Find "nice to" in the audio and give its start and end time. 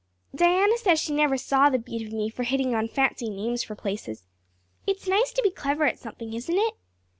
5.07-5.43